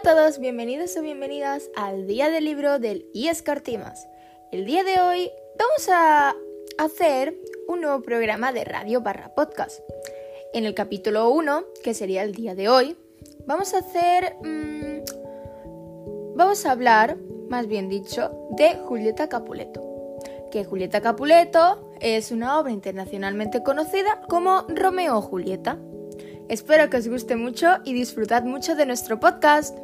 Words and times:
a 0.00 0.14
todos, 0.14 0.38
bienvenidos 0.38 0.96
o 0.96 1.02
bienvenidas 1.02 1.68
al 1.76 2.06
día 2.06 2.30
del 2.30 2.46
libro 2.46 2.78
del 2.78 3.06
IES 3.12 3.42
Cartimas. 3.42 4.08
El 4.50 4.64
día 4.64 4.82
de 4.82 4.98
hoy 4.98 5.30
vamos 5.58 5.88
a 5.90 6.34
hacer 6.78 7.36
un 7.68 7.82
nuevo 7.82 8.00
programa 8.00 8.50
de 8.50 8.64
radio 8.64 9.02
barra 9.02 9.34
podcast. 9.34 9.80
En 10.54 10.64
el 10.64 10.74
capítulo 10.74 11.28
1, 11.28 11.64
que 11.84 11.92
sería 11.92 12.22
el 12.22 12.34
día 12.34 12.54
de 12.54 12.70
hoy, 12.70 12.96
vamos 13.44 13.74
a 13.74 13.78
hacer... 13.78 14.36
Mmm, 14.42 15.00
vamos 16.34 16.64
a 16.64 16.70
hablar, 16.70 17.18
más 17.50 17.66
bien 17.66 17.90
dicho, 17.90 18.30
de 18.56 18.76
Julieta 18.76 19.28
Capuleto. 19.28 19.82
Que 20.50 20.64
Julieta 20.64 21.02
Capuleto 21.02 21.92
es 22.00 22.30
una 22.30 22.58
obra 22.58 22.72
internacionalmente 22.72 23.62
conocida 23.62 24.22
como 24.30 24.62
Romeo 24.66 25.20
Julieta. 25.20 25.78
Espero 26.48 26.88
que 26.88 26.96
os 26.96 27.06
guste 27.06 27.36
mucho 27.36 27.80
y 27.84 27.92
disfrutad 27.92 28.44
mucho 28.44 28.74
de 28.76 28.86
nuestro 28.86 29.20
podcast. 29.20 29.76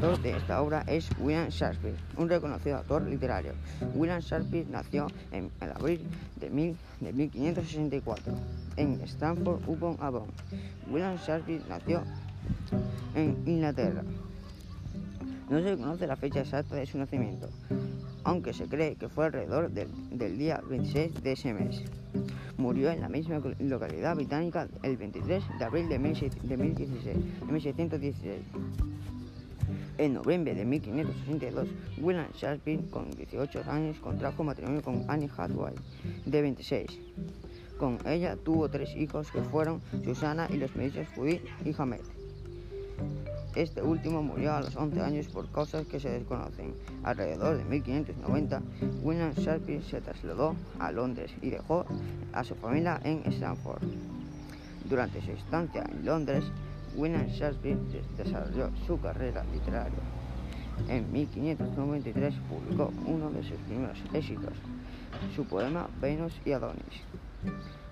Autor 0.00 0.22
de 0.22 0.34
esta 0.34 0.62
obra 0.62 0.82
es 0.86 1.10
William 1.18 1.50
Shakespeare, 1.50 1.94
un 2.16 2.26
reconocido 2.26 2.78
autor 2.78 3.02
literario. 3.02 3.52
William 3.94 4.20
Shakespeare 4.20 4.66
nació 4.70 5.08
en 5.30 5.50
abril 5.60 6.00
de, 6.36 6.48
1564 6.48 8.32
en 8.78 8.98
Stanford 9.02 9.60
upon 9.66 9.98
Avon. 10.00 10.28
William 10.90 11.16
Shakespeare 11.16 11.60
nació 11.68 12.02
en 13.14 13.36
Inglaterra. 13.44 14.02
No 15.50 15.60
se 15.60 15.76
conoce 15.76 16.06
la 16.06 16.16
fecha 16.16 16.40
exacta 16.40 16.76
de 16.76 16.86
su 16.86 16.96
nacimiento, 16.96 17.50
aunque 18.24 18.54
se 18.54 18.68
cree 18.68 18.96
que 18.96 19.10
fue 19.10 19.26
alrededor 19.26 19.70
del, 19.70 20.38
día 20.38 20.62
26 20.66 21.22
de 21.22 21.32
ese 21.32 21.52
mes. 21.52 21.82
Murió 22.56 22.90
en 22.90 23.02
la 23.02 23.10
misma 23.10 23.42
localidad 23.58 24.16
británica 24.16 24.66
el 24.82 24.96
23 24.96 25.44
de 25.58 25.64
abril 25.64 25.90
de, 25.90 25.98
1616. 25.98 28.40
En 30.00 30.14
noviembre 30.14 30.54
de 30.54 30.64
1562, 30.64 31.68
William 32.00 32.32
Shakespeare, 32.32 32.80
con 32.88 33.10
18 33.10 33.70
años, 33.70 33.98
contrajo 33.98 34.42
matrimonio 34.42 34.80
con 34.80 35.04
Annie 35.08 35.28
Hathaway, 35.36 35.74
de 36.24 36.40
26. 36.40 36.86
Con 37.78 37.98
ella 38.06 38.34
tuvo 38.42 38.70
tres 38.70 38.96
hijos 38.96 39.30
que 39.30 39.42
fueron 39.42 39.82
Susana 40.02 40.48
y 40.48 40.56
los 40.56 40.74
médicos 40.74 41.06
Judith 41.14 41.42
y 41.66 41.74
Hamed. 41.76 42.00
Este 43.54 43.82
último 43.82 44.22
murió 44.22 44.54
a 44.54 44.62
los 44.62 44.74
11 44.74 45.02
años 45.02 45.26
por 45.26 45.52
causas 45.52 45.86
que 45.86 46.00
se 46.00 46.08
desconocen. 46.08 46.72
Alrededor 47.02 47.58
de 47.58 47.64
1590, 47.64 48.62
William 49.02 49.34
Shakespeare 49.34 49.82
se 49.82 50.00
trasladó 50.00 50.56
a 50.78 50.92
Londres 50.92 51.30
y 51.42 51.50
dejó 51.50 51.84
a 52.32 52.42
su 52.42 52.54
familia 52.54 52.98
en 53.04 53.20
Stanford. 53.30 53.82
Durante 54.88 55.20
su 55.20 55.32
estancia 55.32 55.84
en 55.92 56.06
Londres, 56.06 56.44
William 56.96 57.26
Shakespeare 57.28 57.78
desarrolló 58.16 58.70
su 58.86 59.00
carrera 59.00 59.44
literaria. 59.52 59.98
En 60.88 61.12
1593 61.12 62.34
publicó 62.48 62.92
uno 63.06 63.30
de 63.30 63.42
sus 63.42 63.56
primeros 63.68 63.98
éxitos, 64.12 64.54
su 65.34 65.44
poema 65.44 65.88
Venus 66.00 66.32
y 66.44 66.52
Adonis. 66.52 67.04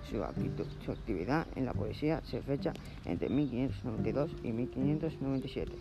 Su, 0.09 0.23
actividad 0.91 1.45
en 1.55 1.65
la 1.65 1.73
poesía 1.73 2.21
se 2.23 2.41
fecha 2.41 2.73
entre 3.05 3.29
1592 3.29 4.31
y 4.43 4.51
1597. 4.51 5.71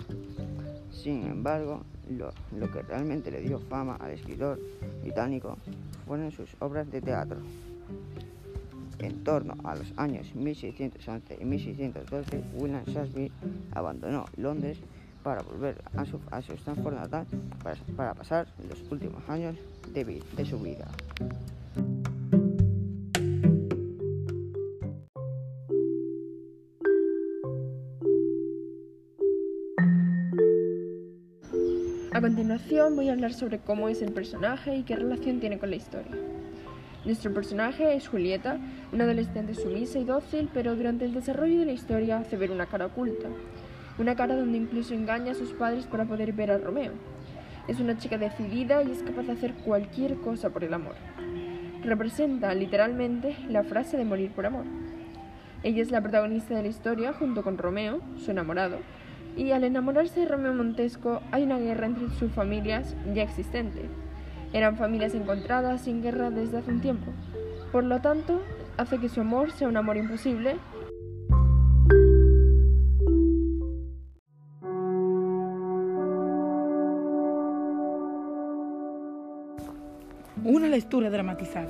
Sin 0.91 1.27
embargo, 1.27 1.83
lo, 2.11 2.31
lo 2.55 2.71
que 2.71 2.83
realmente 2.83 3.31
le 3.31 3.41
dio 3.41 3.59
fama 3.59 3.97
al 3.97 4.11
escritor 4.11 4.61
británico 5.03 5.57
fueron 6.07 6.31
sus 6.31 6.51
obras 6.61 6.91
de 6.91 7.01
teatro. 7.01 7.39
En 8.99 9.23
torno 9.23 9.55
a 9.65 9.77
los 9.77 9.93
años 9.97 10.35
1611 10.35 11.39
y 11.41 11.45
1612, 11.45 12.43
William 12.55 12.85
Shakespeare 12.85 13.31
abandonó 13.73 14.25
Londres 14.37 14.79
para 15.23 15.43
volver 15.43 15.83
a 15.97 16.05
su, 16.05 16.21
a 16.31 16.43
su 16.43 16.53
Stanford 16.55 16.95
natal 16.95 17.27
para, 17.97 18.15
pasar 18.15 18.49
los 18.69 18.91
últimos 18.91 19.29
años 19.29 19.57
de, 19.93 20.23
de 20.37 20.45
su 20.45 20.59
vida. 20.59 20.89
A 32.13 32.21
continuación 32.21 32.97
voy 32.97 33.11
a 33.11 33.13
hablar 33.13 33.33
sobre 33.33 33.61
cómo 33.61 33.89
es 33.89 34.03
el 34.03 34.13
personaje 34.13 34.75
y 34.75 34.83
qué 34.83 34.97
relación 34.97 35.39
tiene 35.39 35.59
con 35.59 35.71
la 35.71 35.77
historia. 35.77 36.28
Nuestro 37.05 37.33
personaje 37.33 37.95
es 37.95 38.09
Julieta, 38.09 38.59
una 38.93 39.05
adolescente 39.05 39.55
sumisa 39.55 39.99
y 40.01 40.05
dócil, 40.05 40.51
pero 40.53 40.75
durante 40.75 41.05
el 41.05 41.15
desarrollo 41.15 41.61
de 41.61 41.67
la 41.67 41.73
historia 41.73 42.19
hace 42.19 42.37
ver 42.37 42.51
una 42.51 42.67
cara 42.67 42.87
oculta, 42.87 43.29
una 43.99 44.17
cara 44.17 44.35
donde 44.35 44.59
incluso 44.59 44.95
engaña 44.95 45.33
a 45.33 45.37
sus 45.37 45.53
padres 45.53 45.87
para 45.87 46.05
poder 46.07 46.33
ver 46.33 46.51
a 46.51 46.59
Romeo. 46.59 46.93
Es 47.69 47.79
una 47.79 47.97
chica 47.99 48.19
decidida 48.19 48.83
y 48.83 48.91
es 48.91 49.03
capaz 49.05 49.23
de 49.23 49.33
hacer 49.33 49.55
cualquier 49.65 50.17
cosa 50.17 50.51
por 50.51 50.65
el 50.65 50.75
amor. 50.75 50.97
Representa 51.85 52.53
literalmente 52.55 53.37
la 53.49 53.63
frase 53.63 53.97
de 53.97 54.05
morir 54.05 54.33
por 54.33 54.47
amor. 54.47 54.65
Ella 55.63 55.83
es 55.83 55.93
la 55.93 56.01
protagonista 56.01 56.57
de 56.57 56.63
la 56.63 56.69
historia 56.69 57.13
junto 57.13 57.45
con 57.45 57.59
Romeo, 57.59 58.01
su 58.17 58.33
enamorado, 58.33 58.79
y 59.37 59.53
al 59.53 59.63
enamorarse 59.63 60.21
de 60.21 60.27
Romeo 60.27 60.53
Montesco 60.53 61.21
hay 61.31 61.45
una 61.45 61.59
guerra 61.59 61.87
entre 61.87 62.11
sus 62.11 62.33
familias 62.33 62.97
ya 63.15 63.23
existente. 63.23 63.89
Eran 64.53 64.77
familias 64.77 65.15
encontradas 65.15 65.83
sin 65.83 66.03
guerra 66.03 66.31
desde 66.31 66.59
hace 66.59 66.71
un 66.71 66.81
tiempo. 66.81 67.13
Por 67.71 67.85
lo 67.85 68.01
tanto, 68.01 68.41
hace 68.79 68.99
que 68.99 69.11
su 69.11 69.21
amor 69.21 69.51
sea 69.53 69.69
un 69.69 69.77
amor 69.77 69.99
imposible. 69.99 70.57
Una 80.45 80.69
lectura 80.69 81.11
dramatizada. 81.11 81.69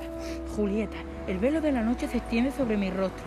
Julieta, 0.54 0.96
el 1.26 1.38
velo 1.38 1.60
de 1.60 1.72
la 1.72 1.82
noche 1.82 2.06
se 2.06 2.18
extiende 2.18 2.52
sobre 2.52 2.76
mi 2.76 2.90
rostro. 2.90 3.24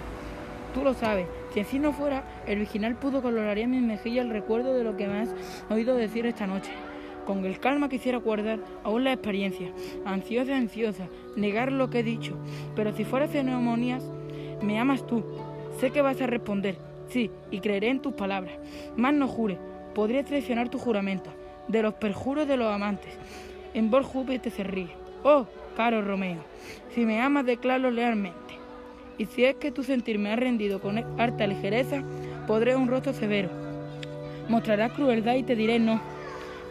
Tú 0.74 0.86
lo 0.86 0.94
sabes, 0.94 1.28
si 1.54 1.60
así 1.60 1.78
no 1.80 1.92
fuera, 1.92 2.24
el 2.48 2.60
virginal 2.60 2.96
pudo 2.96 3.22
colorar 3.22 3.58
en 3.58 3.72
mi 3.72 3.82
mejilla 3.82 4.22
el 4.22 4.30
recuerdo 4.30 4.74
de 4.74 4.86
lo 4.86 4.96
que 4.96 5.08
me 5.08 5.20
has 5.20 5.30
oído 5.70 5.96
decir 5.96 6.26
esta 6.26 6.48
noche. 6.48 6.72
Con 7.26 7.46
el 7.46 7.60
calma 7.60 7.90
quisiera 7.90 8.18
guardar 8.18 8.60
aún 8.84 9.04
la 9.04 9.14
experiencia, 9.14 9.72
ansiosa, 10.06 10.56
ansiosa, 10.56 11.08
negar 11.36 11.72
lo 11.72 11.90
que 11.90 12.00
he 12.00 12.04
dicho. 12.04 12.36
Pero 12.76 12.94
si 12.96 13.06
fuera 13.06 13.28
neumonías, 13.28 14.04
me 14.62 14.80
amas 14.80 15.06
tú. 15.06 15.24
Sé 15.80 15.92
que 15.92 16.02
vas 16.02 16.22
a 16.22 16.28
responder, 16.28 16.78
sí, 17.10 17.32
y 17.50 17.60
creeré 17.60 17.90
en 17.90 18.02
tus 18.02 18.14
palabras. 18.14 18.54
Más 18.96 19.14
no 19.14 19.28
jure, 19.28 19.58
podría 19.94 20.24
traicionar 20.24 20.70
tu 20.70 20.78
juramento, 20.78 21.32
de 21.68 21.82
los 21.82 21.94
perjuros 21.96 22.48
de 22.48 22.58
los 22.58 22.68
amantes. 22.68 23.14
En 23.74 23.90
voz 23.90 24.06
Júpiter 24.06 24.52
se 24.52 24.64
ríe. 24.64 24.90
Oh, 25.24 25.46
caro 25.78 26.02
Romeo, 26.02 26.44
si 26.94 27.06
me 27.06 27.22
amas, 27.22 27.46
declaro 27.46 27.92
lealmente. 27.92 28.56
Y 29.18 29.26
si 29.26 29.46
es 29.46 29.56
que 29.56 29.72
tu 29.72 29.84
sentir 29.84 30.18
me 30.18 30.32
ha 30.32 30.36
rendido 30.36 30.82
con 30.82 30.98
harta 31.20 31.46
ligereza, 31.48 32.04
podré 32.48 32.76
un 32.76 32.88
rostro 32.88 33.14
severo. 33.14 33.50
Mostrarás 34.50 34.92
crueldad 34.94 35.36
y 35.36 35.44
te 35.44 35.56
diré 35.56 35.80
no, 35.80 36.02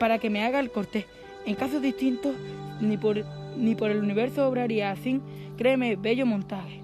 para 0.00 0.18
que 0.18 0.30
me 0.30 0.42
haga 0.42 0.58
el 0.58 0.72
cortés. 0.72 1.04
En 1.46 1.54
casos 1.54 1.80
distintos, 1.80 2.34
ni 2.80 2.96
por, 2.96 3.22
ni 3.56 3.76
por 3.76 3.90
el 3.90 3.98
universo 3.98 4.48
obraría 4.48 4.90
así, 4.90 5.20
créeme, 5.56 5.94
bello 5.94 6.26
montaje. 6.26 6.80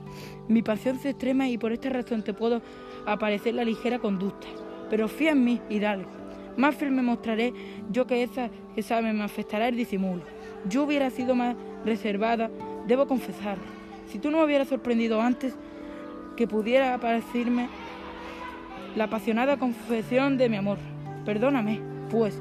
Mi 0.48 0.62
pasión 0.62 1.00
se 1.00 1.10
extrema 1.10 1.48
y 1.48 1.58
por 1.58 1.72
esta 1.72 1.88
razón 1.88 2.22
te 2.22 2.34
puedo 2.34 2.62
aparecer 3.06 3.54
la 3.54 3.64
ligera 3.64 3.98
conducta. 3.98 4.46
Pero 4.90 5.08
fía 5.08 5.32
en 5.32 5.44
mí, 5.44 5.60
Hidalgo. 5.68 6.10
Más 6.56 6.74
firme 6.74 7.02
mostraré 7.02 7.52
yo 7.90 8.06
que 8.06 8.22
esa 8.22 8.50
sabe 8.82 9.12
me 9.12 9.24
afectará 9.24 9.68
el 9.68 9.76
disimulo. 9.76 10.22
Yo 10.68 10.84
hubiera 10.84 11.10
sido 11.10 11.34
más 11.34 11.56
reservada, 11.84 12.50
debo 12.86 13.06
confesarlo. 13.06 13.64
Si 14.08 14.18
tú 14.18 14.30
no 14.30 14.38
me 14.38 14.44
hubieras 14.44 14.68
sorprendido 14.68 15.20
antes, 15.20 15.56
que 16.36 16.46
pudiera 16.46 16.94
aparecerme 16.94 17.68
la 18.94 19.04
apasionada 19.04 19.58
confesión 19.58 20.36
de 20.36 20.48
mi 20.48 20.56
amor. 20.56 20.78
Perdóname, 21.24 21.80
pues, 22.10 22.40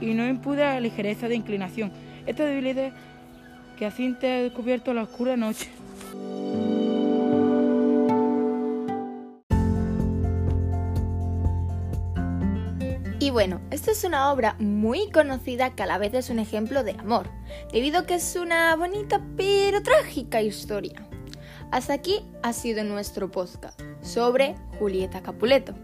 y 0.00 0.14
no 0.14 0.26
impude 0.26 0.58
la 0.58 0.80
ligereza 0.80 1.28
de 1.28 1.36
inclinación, 1.36 1.92
esta 2.26 2.44
debilidad 2.44 2.92
que 3.78 3.86
así 3.86 4.12
te 4.12 4.30
ha 4.30 4.42
descubierto 4.42 4.92
la 4.92 5.02
oscura 5.02 5.36
noche. 5.36 5.70
Y 13.22 13.30
bueno, 13.30 13.60
esta 13.70 13.90
es 13.90 14.02
una 14.04 14.32
obra 14.32 14.56
muy 14.58 15.10
conocida 15.10 15.74
que 15.74 15.82
a 15.82 15.86
la 15.86 15.98
vez 15.98 16.14
es 16.14 16.30
un 16.30 16.38
ejemplo 16.38 16.82
de 16.82 16.92
amor, 16.92 17.28
debido 17.72 18.00
a 18.00 18.06
que 18.06 18.14
es 18.14 18.34
una 18.34 18.74
bonita 18.76 19.20
pero 19.36 19.82
trágica 19.82 20.42
historia. 20.42 21.06
Hasta 21.70 21.92
aquí 21.92 22.24
ha 22.42 22.52
sido 22.52 22.82
nuestro 22.82 23.30
podcast 23.30 23.80
sobre 24.02 24.56
Julieta 24.78 25.22
Capuleto, 25.22 25.74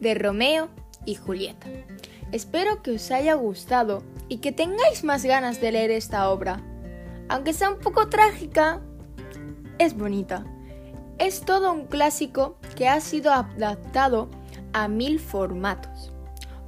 de 0.00 0.14
Romeo 0.14 0.68
y 1.04 1.14
Julieta. 1.14 1.66
Espero 2.32 2.82
que 2.82 2.92
os 2.92 3.10
haya 3.10 3.34
gustado 3.34 4.02
y 4.28 4.38
que 4.38 4.52
tengáis 4.52 5.04
más 5.04 5.24
ganas 5.24 5.60
de 5.60 5.72
leer 5.72 5.90
esta 5.90 6.28
obra. 6.30 6.62
aunque 7.28 7.52
sea 7.52 7.70
un 7.70 7.78
poco 7.78 8.08
trágica, 8.08 8.80
es 9.78 9.96
bonita. 9.96 10.44
Es 11.18 11.40
todo 11.40 11.72
un 11.72 11.86
clásico 11.86 12.56
que 12.76 12.88
ha 12.88 13.00
sido 13.00 13.32
adaptado 13.32 14.28
a 14.72 14.86
mil 14.86 15.18
formatos, 15.18 16.12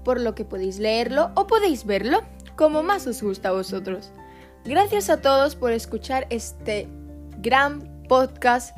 por 0.05 0.20
lo 0.20 0.34
que 0.34 0.44
podéis 0.44 0.78
leerlo 0.78 1.31
o 1.37 1.46
podéis 1.46 1.84
verlo 1.84 2.22
como 2.56 2.82
más 2.82 3.06
os 3.06 3.22
gusta 3.22 3.50
a 3.50 3.52
vosotros. 3.52 4.11
Gracias 4.64 5.11
a 5.11 5.20
todos 5.20 5.54
por 5.54 5.72
escuchar 5.72 6.26
este 6.31 6.88
gran 7.38 8.02
podcast. 8.08 8.76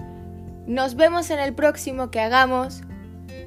Nos 0.66 0.94
vemos 0.96 1.30
en 1.30 1.38
el 1.38 1.54
próximo 1.54 2.10
que 2.10 2.20
hagamos. 2.20 2.82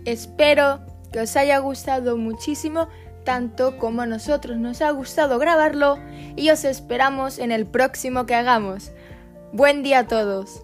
Espero 0.06 0.82
que 1.12 1.22
os 1.22 1.36
haya 1.38 1.60
gustado 1.60 2.18
muchísimo, 2.18 2.88
tanto 3.24 3.78
como 3.78 4.02
a 4.02 4.06
nosotros 4.06 4.58
nos 4.58 4.82
ha 4.82 4.92
gustado 4.92 5.40
grabarlo, 5.40 5.98
y 6.36 6.50
os 6.50 6.64
esperamos 6.64 7.40
en 7.40 7.52
el 7.52 7.66
próximo 7.66 8.26
que 8.26 8.36
hagamos. 8.36 8.92
Buen 9.52 9.84
día 9.84 10.00
a 10.00 10.08
todos. 10.08 10.64